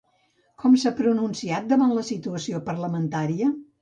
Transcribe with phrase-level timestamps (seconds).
[0.61, 3.53] Com s'ha pronunciat davant de la situació parlamentària?